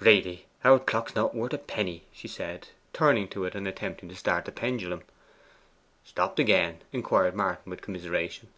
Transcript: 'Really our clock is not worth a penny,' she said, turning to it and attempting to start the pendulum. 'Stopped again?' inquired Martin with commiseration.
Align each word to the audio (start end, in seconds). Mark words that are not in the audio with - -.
'Really 0.00 0.46
our 0.64 0.78
clock 0.78 1.10
is 1.10 1.14
not 1.14 1.34
worth 1.34 1.52
a 1.52 1.58
penny,' 1.58 2.04
she 2.14 2.26
said, 2.26 2.68
turning 2.94 3.28
to 3.28 3.44
it 3.44 3.54
and 3.54 3.68
attempting 3.68 4.08
to 4.08 4.14
start 4.16 4.46
the 4.46 4.50
pendulum. 4.50 5.02
'Stopped 6.02 6.38
again?' 6.40 6.80
inquired 6.92 7.34
Martin 7.34 7.68
with 7.68 7.82
commiseration. 7.82 8.48